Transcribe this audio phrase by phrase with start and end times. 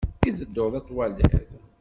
[0.27, 1.33] I tedduḍ ad twaliḍ?